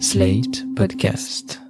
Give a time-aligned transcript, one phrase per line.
[0.00, 1.60] Slate Podcast.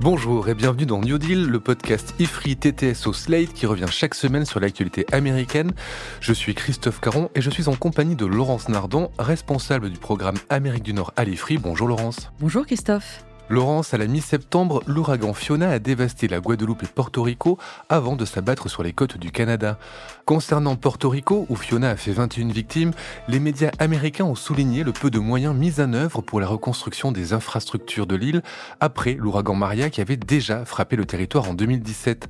[0.00, 4.14] Bonjour et bienvenue dans New Deal, le podcast IFRI TTS au Slate qui revient chaque
[4.14, 5.72] semaine sur l'actualité américaine.
[6.20, 10.36] Je suis Christophe Caron et je suis en compagnie de Laurence Nardon, responsable du programme
[10.48, 11.58] Amérique du Nord à l'IFRI.
[11.58, 12.32] Bonjour Laurence.
[12.40, 13.24] Bonjour Christophe.
[13.48, 17.58] Laurence, à la mi-septembre, l'ouragan Fiona a dévasté la Guadeloupe et Porto Rico
[17.88, 19.78] avant de s'abattre sur les côtes du Canada.
[20.24, 22.92] Concernant Porto Rico, où Fiona a fait 21 victimes,
[23.28, 27.12] les médias américains ont souligné le peu de moyens mis en œuvre pour la reconstruction
[27.12, 28.42] des infrastructures de l'île
[28.80, 32.28] après l'ouragan Maria qui avait déjà frappé le territoire en 2017.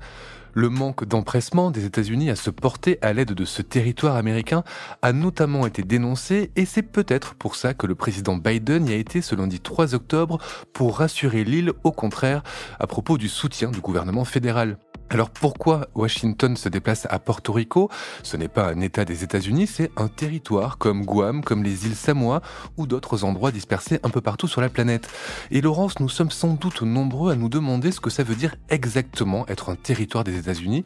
[0.55, 4.65] Le manque d'empressement des États-Unis à se porter à l'aide de ce territoire américain
[5.01, 8.97] a notamment été dénoncé et c'est peut-être pour ça que le président Biden y a
[8.97, 10.39] été ce lundi 3 octobre
[10.73, 12.43] pour rassurer l'île au contraire
[12.79, 14.77] à propos du soutien du gouvernement fédéral.
[15.13, 17.91] Alors pourquoi Washington se déplace à Porto Rico?
[18.23, 21.97] Ce n'est pas un État des États-Unis, c'est un territoire comme Guam, comme les îles
[21.97, 22.41] Samoa
[22.79, 25.11] ou d'autres endroits dispersés un peu partout sur la planète.
[25.51, 28.57] Et Laurence, nous sommes sans doute nombreux à nous demander ce que ça veut dire
[28.71, 30.83] exactement être un territoire des États-Unis.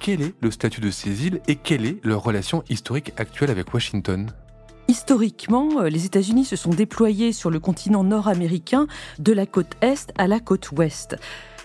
[0.00, 3.72] Quel est le statut de ces îles et quelle est leur relation historique actuelle avec
[3.72, 4.32] Washington?
[4.88, 8.88] Historiquement, euh, les États-Unis se sont déployés sur le continent nord-américain
[9.20, 11.16] de la côte est à la côte ouest.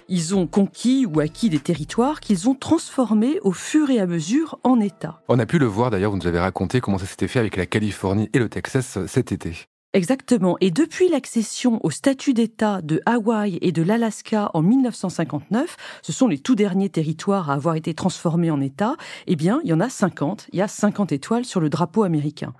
[0.09, 4.59] Ils ont conquis ou acquis des territoires qu'ils ont transformés au fur et à mesure
[4.63, 5.21] en États.
[5.27, 7.55] On a pu le voir d'ailleurs, vous nous avez raconté comment ça s'était fait avec
[7.55, 9.53] la Californie et le Texas euh, cet été.
[9.93, 10.57] Exactement.
[10.59, 16.27] Et depuis l'accession au statut d'État de Hawaï et de l'Alaska en 1959, ce sont
[16.27, 18.95] les tout derniers territoires à avoir été transformés en État,
[19.27, 20.47] eh bien, il y en a 50.
[20.51, 22.53] Il y a 50 étoiles sur le drapeau américain.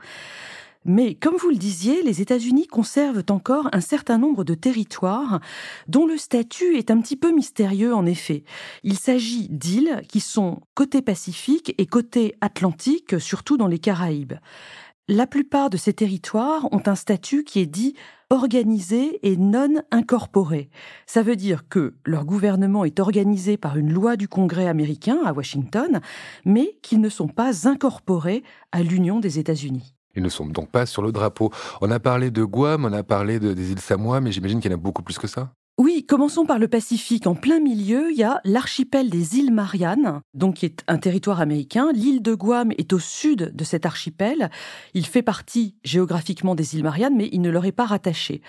[0.86, 5.40] Mais comme vous le disiez, les États-Unis conservent encore un certain nombre de territoires
[5.88, 8.44] dont le statut est un petit peu mystérieux en effet.
[8.84, 14.34] Il s'agit d'îles qui sont côté Pacifique et côté Atlantique, surtout dans les Caraïbes.
[15.10, 17.94] La plupart de ces territoires ont un statut qui est dit
[18.30, 20.70] organisé et non incorporé.
[21.06, 25.34] Ça veut dire que leur gouvernement est organisé par une loi du Congrès américain à
[25.34, 26.00] Washington,
[26.46, 29.93] mais qu'ils ne sont pas incorporés à l'Union des États-Unis.
[30.16, 31.52] Ils ne sont donc pas sur le drapeau.
[31.82, 34.74] On a parlé de Guam, on a parlé des îles Samoa, mais j'imagine qu'il y
[34.74, 35.52] en a beaucoup plus que ça.
[35.80, 37.26] Oui, commençons par le Pacifique.
[37.26, 41.42] En plein milieu, il y a l'archipel des îles Mariannes, donc qui est un territoire
[41.42, 41.92] américain.
[41.92, 44.52] L'île de Guam est au sud de cet archipel.
[44.94, 48.42] Il fait partie géographiquement des îles Mariannes, mais il ne leur est pas rattaché.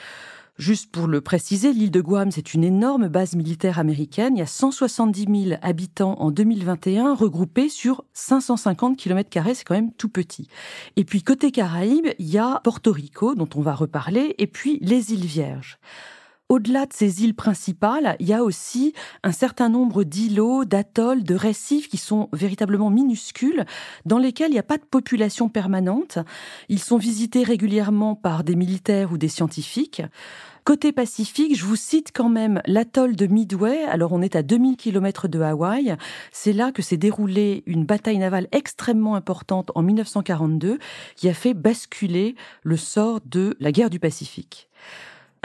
[0.57, 4.37] Juste pour le préciser, l'île de Guam, c'est une énorme base militaire américaine.
[4.37, 9.93] Il y a 170 000 habitants en 2021, regroupés sur 550 km, c'est quand même
[9.93, 10.47] tout petit.
[10.95, 14.79] Et puis côté Caraïbes, il y a Porto Rico, dont on va reparler, et puis
[14.81, 15.81] les îles Vierges.
[16.55, 18.95] Au-delà de ces îles principales, il y a aussi
[19.25, 23.65] un certain nombre d'îlots, d'atolls, de récifs qui sont véritablement minuscules,
[24.07, 26.21] dans lesquels il n'y a pas de population permanente.
[26.69, 30.01] Ils sont visités régulièrement par des militaires ou des scientifiques.
[30.63, 33.83] Côté Pacifique, je vous cite quand même l'atoll de Midway.
[33.87, 35.97] Alors on est à 2000 km de Hawaï.
[36.31, 40.79] C'est là que s'est déroulée une bataille navale extrêmement importante en 1942
[41.17, 44.69] qui a fait basculer le sort de la guerre du Pacifique.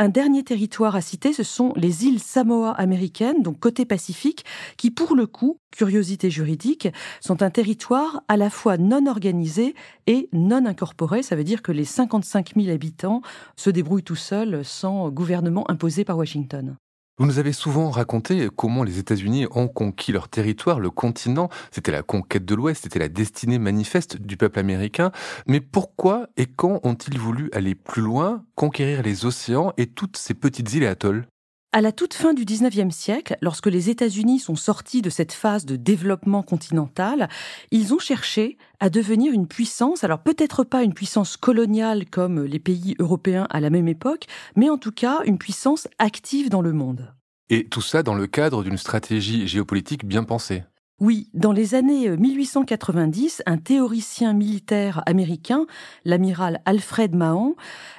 [0.02, 4.46] Un dernier territoire à citer, ce sont les îles Samoa américaines, donc côté Pacifique,
[4.78, 6.88] qui pour le coup, curiosité juridique,
[7.20, 9.76] sont un territoire à la fois non organisé
[10.08, 11.22] et non incorporé.
[11.22, 13.22] Ça veut dire que les 55 000 habitants
[13.58, 16.78] se débrouillent tout seuls sans gouvernement imposé par Washington.
[17.20, 21.50] Vous nous avez souvent raconté comment les États-Unis ont conquis leur territoire, le continent.
[21.70, 25.12] C'était la conquête de l'Ouest, c'était la destinée manifeste du peuple américain.
[25.46, 30.34] Mais pourquoi et quand ont-ils voulu aller plus loin, conquérir les océans et toutes ces
[30.34, 31.28] petites îles et atolls?
[31.72, 35.66] À la toute fin du XIXe siècle, lorsque les États-Unis sont sortis de cette phase
[35.66, 37.30] de développement continental,
[37.70, 42.60] ils ont cherché à devenir une puissance, alors peut-être pas une puissance coloniale comme les
[42.60, 44.26] pays européens à la même époque,
[44.56, 47.14] mais en tout cas une puissance active dans le monde.
[47.52, 50.64] Et tout ça dans le cadre d'une stratégie géopolitique bien pensée.
[51.00, 55.66] Oui, dans les années 1890, un théoricien militaire américain,
[56.04, 57.56] l'amiral Alfred Mahon,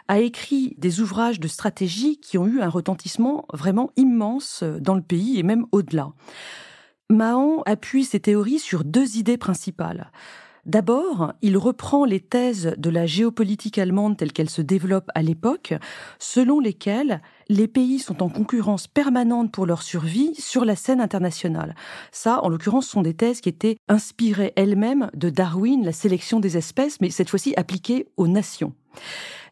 [0.09, 5.01] a écrit des ouvrages de stratégie qui ont eu un retentissement vraiment immense dans le
[5.01, 6.13] pays et même au-delà.
[7.09, 10.13] Mahon appuie ses théories sur deux idées principales.
[10.67, 15.73] D'abord, il reprend les thèses de la géopolitique allemande telle qu'elle se développe à l'époque,
[16.19, 21.75] selon lesquelles les pays sont en concurrence permanente pour leur survie sur la scène internationale.
[22.13, 26.57] Ça, en l'occurrence, sont des thèses qui étaient inspirées elles-mêmes de Darwin, la sélection des
[26.57, 28.73] espèces, mais cette fois-ci appliquées aux nations.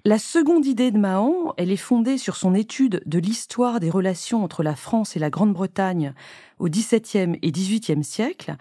[0.05, 4.45] La seconde idée de Mahon, elle est fondée sur son étude de l'histoire des relations
[4.45, 6.15] entre la France et la Grande-Bretagne
[6.61, 8.55] au XVIIe et XVIIIe siècle.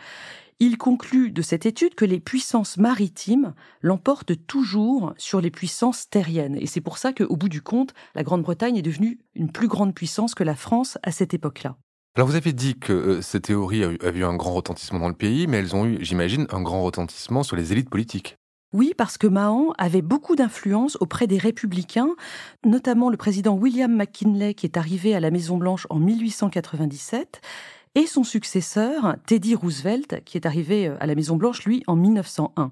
[0.59, 6.57] Il conclut de cette étude que les puissances maritimes l'emportent toujours sur les puissances terriennes.
[6.59, 9.94] Et c'est pour ça qu'au bout du compte, la Grande-Bretagne est devenue une plus grande
[9.94, 11.77] puissance que la France à cette époque-là.
[12.15, 15.13] Alors vous avez dit que euh, ces théories avaient eu un grand retentissement dans le
[15.13, 18.38] pays, mais elles ont eu, j'imagine, un grand retentissement sur les élites politiques.
[18.74, 22.15] Oui, parce que Mahon avait beaucoup d'influence auprès des républicains,
[22.65, 27.42] notamment le président William McKinley qui est arrivé à la Maison-Blanche en 1897
[27.95, 32.72] et son successeur, Teddy Roosevelt, qui est arrivé euh, à la Maison-Blanche, lui, en 1901.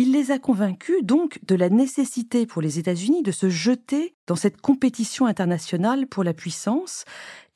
[0.00, 4.36] Il les a convaincus donc de la nécessité pour les États-Unis de se jeter dans
[4.36, 7.04] cette compétition internationale pour la puissance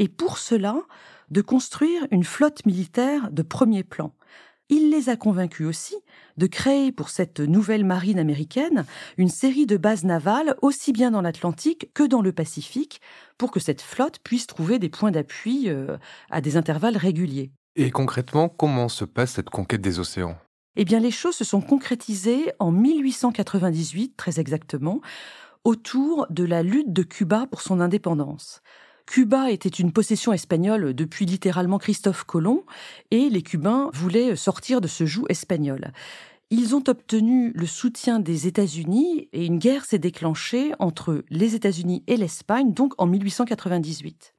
[0.01, 0.77] et pour cela
[1.31, 4.13] de construire une flotte militaire de premier plan.
[4.75, 5.97] Il les a convaincus aussi
[6.39, 8.87] de créer pour cette nouvelle marine américaine
[9.19, 13.03] une série de bases navales aussi bien dans l'Atlantique que dans le Pacifique
[13.37, 15.99] pour que cette flotte puisse trouver des points d'appui euh,
[16.31, 17.51] à des intervalles réguliers.
[17.77, 20.39] Et concrètement, comment se passe cette conquête des océans?
[20.77, 25.03] Eh bien, les choses se sont concrétisées en 1898, très exactement,
[25.65, 28.63] autour de la lutte de Cuba pour son indépendance.
[29.13, 32.65] Cuba était une possession espagnole depuis littéralement Christophe Colomb,
[33.11, 35.93] et les Cubains voulaient sortir de ce joug espagnol.
[36.49, 42.03] Ils ont obtenu le soutien des États-Unis et une guerre s'est déclenchée entre les États-Unis
[42.07, 44.33] et l'Espagne, donc en 1898.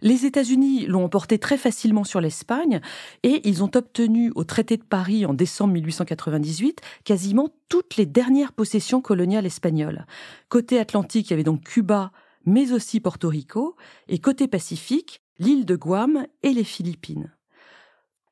[0.00, 2.80] Les États-Unis l'ont emporté très facilement sur l'Espagne
[3.22, 8.52] et ils ont obtenu au traité de Paris en décembre 1898 quasiment toutes les dernières
[8.52, 10.06] possessions coloniales espagnoles.
[10.48, 12.10] Côté Atlantique, il y avait donc Cuba,
[12.44, 13.76] mais aussi Porto Rico,
[14.08, 17.32] et côté Pacifique, l'île de Guam et les Philippines.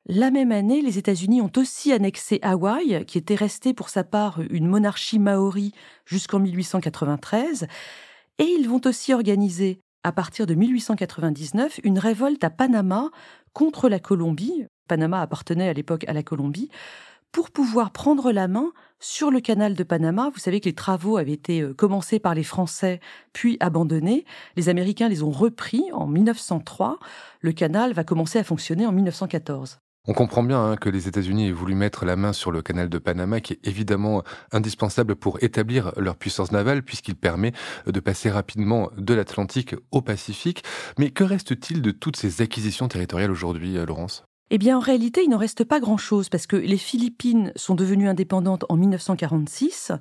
[0.09, 4.39] La même année, les États-Unis ont aussi annexé Hawaï, qui était resté pour sa part
[4.49, 5.73] une monarchie maori
[6.05, 7.67] jusqu'en 1893,
[8.39, 13.09] et ils vont aussi organiser à partir de 1899 une révolte à Panama
[13.51, 14.65] contre la Colombie.
[14.87, 16.69] Panama appartenait à l'époque à la Colombie
[17.31, 20.29] pour pouvoir prendre la main sur le canal de Panama.
[20.33, 22.99] Vous savez que les travaux avaient été euh, commencés par les Français
[23.33, 24.25] puis abandonnés.
[24.55, 26.97] Les Américains les ont repris en 1903.
[27.41, 29.79] Le canal va commencer à fonctionner en 1914.
[30.09, 32.87] On comprend bien hein, que les États-Unis aient voulu mettre la main sur le canal
[32.87, 37.51] de Panama, qui est évidemment indispensable pour établir leur puissance navale, puisqu'il permet
[37.85, 40.63] de passer rapidement de l'Atlantique au Pacifique.
[40.97, 44.23] Mais que reste-t-il de toutes ces acquisitions territoriales aujourd'hui, euh, Laurence?
[44.49, 48.07] Eh bien, en réalité, il n'en reste pas grand-chose parce que les Philippines sont devenues
[48.07, 49.91] indépendantes en 1946.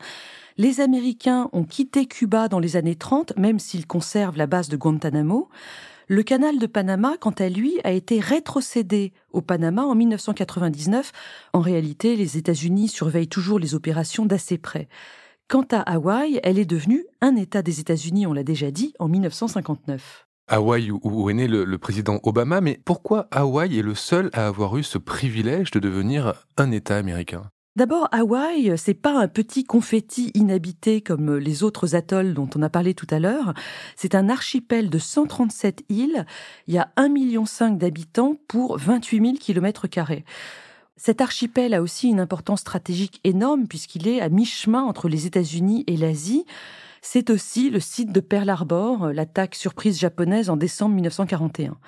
[0.57, 4.77] Les Américains ont quitté Cuba dans les années 30, même s'ils conservent la base de
[4.77, 5.49] Guantanamo.
[6.09, 11.11] Le canal de Panama, quant à lui, a été rétrocédé au Panama en 1999.
[11.53, 14.89] En réalité, les États-Unis surveillent toujours les opérations d'assez près.
[15.49, 19.09] Quant à Hawaï, elle est devenue un État des États-Unis, on l'a déjà dit, en
[19.09, 20.25] 1959.
[20.49, 24.77] Hawaï où est né le, président Obama, mais pourquoi Hawaï est le seul à avoir
[24.77, 27.51] eu ce privilège de devenir un État américain?
[27.75, 32.71] D'abord, Hawaï, c'est pas un petit confetti inhabité comme les autres atolls dont on a
[32.71, 33.53] parlé tout à l'heure.
[33.97, 36.25] C'est un archipel de 137 îles.
[36.69, 40.25] Il y a 1,5 million d'habitants pour 28 000 kilomètres carrés.
[40.97, 45.85] Cet archipel a aussi une importance stratégique énorme puisqu'il est à mi-chemin entre les États-Unis
[45.87, 46.47] et l'Asie.
[47.08, 51.79] C'est aussi le site de Pearl Harbor, l'attaque surprise japonaise en décembre 1941.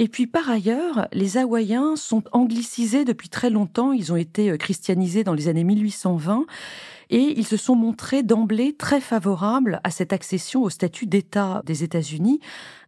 [0.00, 4.56] Et puis par ailleurs, les Hawaïens sont anglicisés depuis très longtemps, ils ont été euh,
[4.56, 6.46] christianisés dans les années 1820
[7.10, 11.84] et ils se sont montrés d'emblée très favorables à cette accession au statut d'État des
[11.84, 12.40] États-Unis.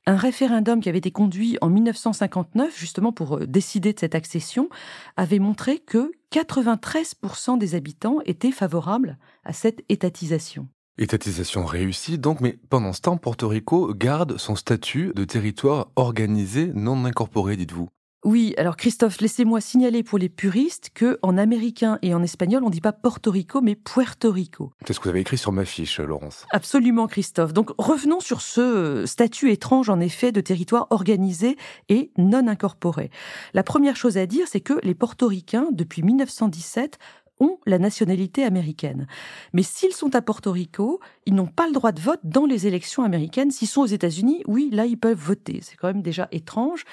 [0.05, 4.69] Un référendum qui avait été conduit en 1959 justement pour euh, décider de cette accession
[5.17, 10.67] avait montré que 93% des habitants étaient favorables à cette étatisation.
[10.99, 16.71] Étatisation réussie donc, mais pendant ce temps, Porto Rico garde son statut de territoire organisé
[16.75, 17.89] non incorporé, dites-vous.
[18.25, 22.69] Oui, alors Christophe, laissez-moi signaler pour les puristes que en américain et en espagnol, on
[22.69, 24.73] ne dit pas Porto Rico, mais Puerto Rico.
[24.87, 26.47] C'est ce que vous avez écrit sur ma fiche, Laurence.
[26.51, 27.53] Absolument, Christophe.
[27.53, 31.57] Donc revenons sur ce statut étrange, en effet, de territoire organisé
[31.89, 33.11] et non incorporé.
[33.55, 36.99] La première chose à dire, c'est que les portoricains, depuis 1917,
[37.43, 39.07] ont la nationalité américaine.
[39.53, 42.67] Mais s'ils sont à Porto Rico, ils n'ont pas le droit de vote dans les
[42.67, 43.51] élections américaines.
[43.51, 45.61] S'ils sont aux États-Unis, oui, là, ils peuvent voter.
[45.63, 46.85] C'est quand même déjà étrange.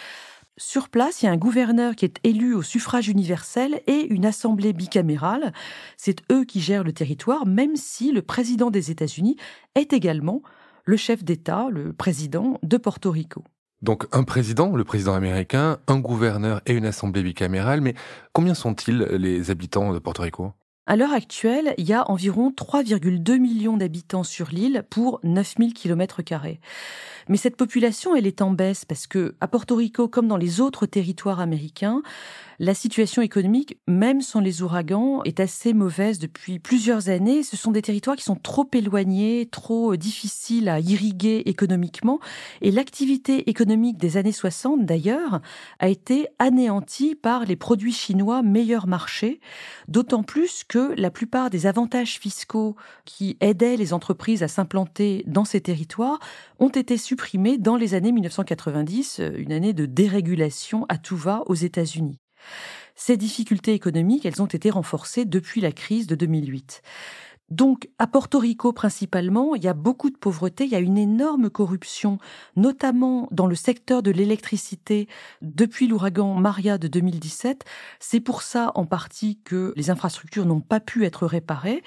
[0.58, 4.26] Sur place, il y a un gouverneur qui est élu au suffrage universel et une
[4.26, 5.54] assemblée bicamérale.
[5.96, 9.38] C'est eux qui gèrent le territoire, même si le président des États-Unis
[9.76, 10.42] est également
[10.84, 13.46] le chef d'État, le président de Porto Rico.
[13.82, 17.94] Donc un président, le président américain, un gouverneur et une assemblée bicamérale, mais
[18.34, 20.54] combien sont-ils les habitants de Porto Rico?
[20.86, 26.22] À l'heure actuelle, il y a environ 3,2 millions d'habitants sur l'île pour 9000 km.
[27.28, 30.62] Mais cette population, elle est en baisse parce que à Porto Rico, comme dans les
[30.62, 32.02] autres territoires américains,
[32.62, 37.42] La situation économique, même sans les ouragans, est assez mauvaise depuis plusieurs années.
[37.42, 42.20] Ce sont des territoires qui sont trop éloignés, trop difficiles à irriguer économiquement.
[42.60, 45.40] Et l'activité économique des années 60, d'ailleurs,
[45.80, 49.40] a été anéantie par les produits chinois meilleur marché,
[49.88, 52.76] d'autant plus que la plupart des avantages fiscaux
[53.06, 56.20] qui aidaient les entreprises à s'implanter dans ces territoires
[56.60, 61.56] ont été supprimés dans les années 1990, une année de dérégulation à tout va aux
[61.56, 62.20] États-Unis.
[62.96, 66.82] Ces difficultés économiques, elles ont été renforcées depuis la crise de 2008.
[67.50, 70.98] Donc, à Porto Rico principalement, il y a beaucoup de pauvreté, il y a une
[70.98, 72.20] énorme corruption,
[72.56, 75.08] notamment dans le secteur de l'électricité
[75.42, 77.66] depuis l'ouragan Maria de 2017.
[78.00, 81.84] C'est pour ça, en partie, que les infrastructures n'ont pas pu être réparées.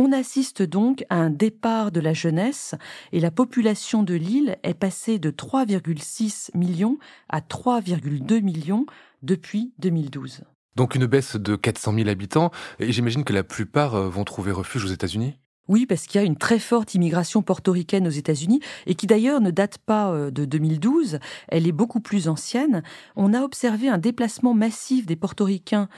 [0.00, 2.76] On assiste donc à un départ de la jeunesse
[3.10, 8.86] et la population de l'île est passée de 3,6 millions à 3,2 millions
[9.24, 10.42] depuis 2012.
[10.76, 14.52] Donc une baisse de 400 000 habitants, et j'imagine que la plupart euh, vont trouver
[14.52, 15.34] refuge aux États-Unis
[15.68, 19.42] oui, parce qu'il y a une très forte immigration portoricaine aux États-Unis et qui d'ailleurs
[19.42, 22.82] ne date pas euh, de 2012, elle est beaucoup plus ancienne.
[23.16, 25.90] On a observé un déplacement massif des portoricains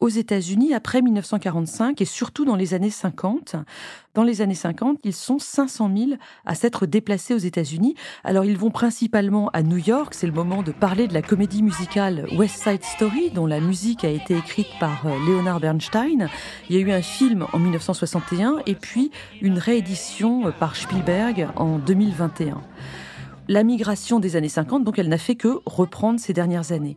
[0.00, 3.56] aux États-Unis après 1945 et surtout dans les années 50.
[4.14, 6.10] Dans les années 50, ils sont 500 000
[6.44, 7.94] à s'être déplacés aux États-Unis.
[8.22, 10.12] Alors ils vont principalement à New York.
[10.14, 14.04] C'est le moment de parler de la comédie musicale West Side Story, dont la musique
[14.04, 16.28] a été écrite par euh, Leonard Bernstein.
[16.68, 19.10] Il y a eu un film en 1961 et puis
[19.40, 22.60] une réédition euh, par Spielberg en 2021.
[23.48, 26.96] La migration des années 50, donc elle n'a fait que reprendre ces dernières années.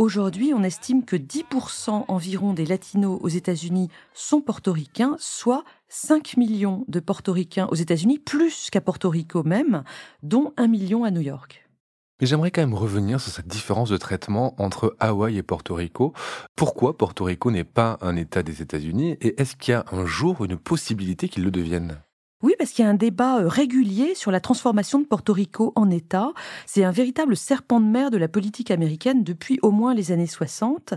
[0.00, 6.86] Aujourd'hui, on estime que 10% environ des latinos aux États-Unis sont portoricains, soit 5 millions
[6.88, 9.84] de portoricains aux États-Unis, plus qu'à Porto Rico même,
[10.22, 11.68] dont 1 million à New York.
[12.18, 16.14] Mais j'aimerais quand même revenir sur cette différence de traitement entre Hawaï et Porto Rico.
[16.56, 20.06] Pourquoi Porto Rico n'est pas un État des États-Unis et est-ce qu'il y a un
[20.06, 22.00] jour une possibilité qu'il le devienne?
[22.42, 25.72] Oui, parce qu'il y a un débat euh, régulier sur la transformation de Porto Rico
[25.76, 26.32] en État.
[26.64, 30.26] C'est un véritable serpent de mer de la politique américaine depuis au moins les années
[30.26, 30.94] 60.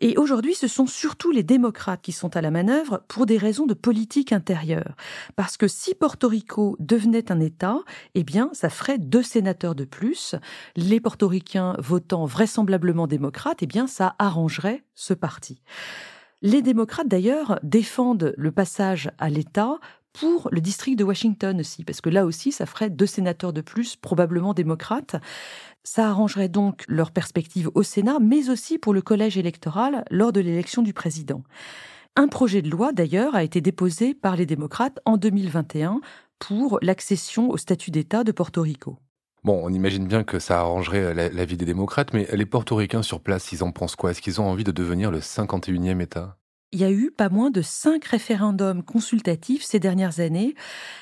[0.00, 3.66] Et aujourd'hui, ce sont surtout les démocrates qui sont à la manœuvre pour des raisons
[3.66, 4.94] de politique intérieure.
[5.36, 7.80] Parce que si Porto Rico devenait un État,
[8.14, 10.34] eh bien, ça ferait deux sénateurs de plus.
[10.76, 15.60] Les portoricains votant vraisemblablement démocrates, eh bien, ça arrangerait ce parti.
[16.42, 19.78] Les démocrates, d'ailleurs, défendent le passage à l'État
[20.18, 23.60] pour le district de Washington aussi, parce que là aussi, ça ferait deux sénateurs de
[23.60, 25.16] plus, probablement démocrates.
[25.84, 30.40] Ça arrangerait donc leur perspective au Sénat, mais aussi pour le collège électoral lors de
[30.40, 31.42] l'élection du président.
[32.16, 36.00] Un projet de loi, d'ailleurs, a été déposé par les démocrates en 2021
[36.38, 38.98] pour l'accession au statut d'État de Porto Rico.
[39.44, 43.20] Bon, on imagine bien que ça arrangerait la, vie des démocrates, mais les portoricains sur
[43.20, 44.10] place, ils en pensent quoi?
[44.10, 46.38] Est-ce qu'ils ont envie de devenir le 51e État?
[46.76, 50.54] Il y a eu pas moins de cinq référendums consultatifs ces dernières années,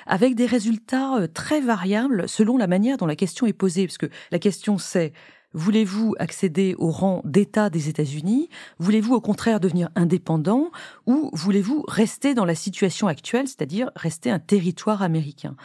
[0.07, 3.89] avec des résultats euh, très variables selon la manière dont la question est posée.
[3.89, 5.13] Parce que la question c'est
[5.53, 8.49] Voulez-vous accéder au rang d'État des États-Unis?
[8.79, 10.71] Voulez-vous au contraire devenir indépendant?
[11.07, 15.57] Ou voulez-vous rester dans la situation actuelle, c'est-à-dire rester un territoire américain?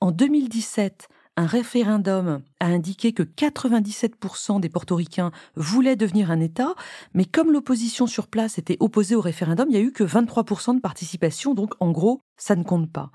[0.00, 6.74] En 2017, un référendum a indiqué que 97% des portoricains voulaient devenir un État,
[7.14, 10.76] mais comme l'opposition sur place était opposée au référendum, il n'y a eu que 23%
[10.76, 13.10] de participation, donc en gros, ça ne compte pas.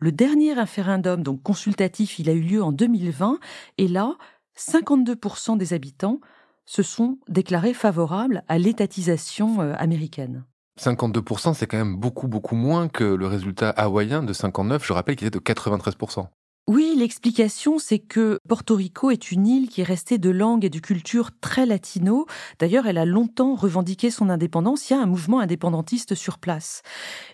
[0.00, 3.38] Le dernier référendum, donc consultatif, il a eu lieu en 2020,
[3.78, 4.16] et là,
[4.58, 6.20] 52% des habitants
[6.64, 10.44] se sont déclarés favorables à l'étatisation euh, américaine.
[10.80, 15.16] 52%, c'est quand même beaucoup, beaucoup moins que le résultat hawaïen de 59, je rappelle
[15.16, 16.26] qu'il était de 93%.
[16.68, 20.70] Oui, l'explication, c'est que Porto Rico est une île qui est restée de langue et
[20.70, 22.26] de culture très latino.
[22.60, 24.88] D'ailleurs, elle a longtemps revendiqué son indépendance.
[24.88, 26.82] Il y a un mouvement indépendantiste sur place.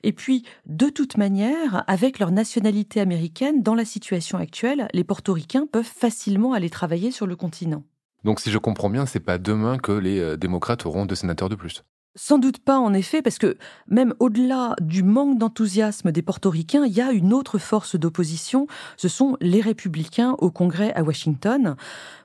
[0.02, 5.66] Et puis, de toute manière, avec leur nationalité américaine, dans la situation actuelle, les portoricains
[5.70, 7.84] peuvent facilement aller travailler sur le continent.
[8.24, 11.50] Donc, si je comprends bien, c'est pas demain que les euh, démocrates auront deux sénateurs
[11.50, 11.84] de plus.
[12.20, 13.56] Sans doute pas, en effet, parce que
[13.86, 19.06] même au-delà du manque d'enthousiasme des portoricains, il y a une autre force d'opposition, ce
[19.06, 21.76] sont les républicains au Congrès à Washington.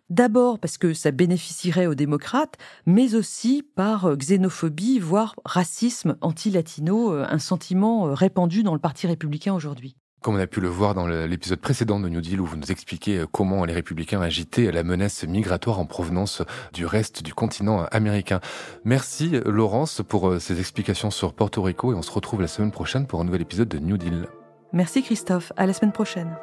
[0.10, 2.58] D'abord parce que ça bénéficierait aux démocrates,
[2.88, 9.96] mais aussi par xénophobie, voire racisme anti-latino, un sentiment répandu dans le Parti républicain aujourd'hui.
[10.24, 12.72] Comme on a pu le voir dans l'épisode précédent de New Deal où vous nous
[12.72, 17.86] expliquez euh, comment les républicains agitaient la menace migratoire en provenance du reste du continent
[17.92, 18.40] américain.
[18.86, 22.72] Merci Laurence pour euh, ces explications sur Porto Rico et on se retrouve la semaine
[22.72, 24.28] prochaine pour un nouvel épisode de New Deal.
[24.72, 26.38] Merci Christophe, à la semaine prochaine.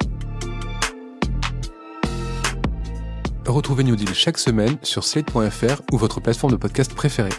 [3.47, 7.31] Retrouvez New Deal chaque semaine sur slate.fr ou votre plateforme de podcast préférée.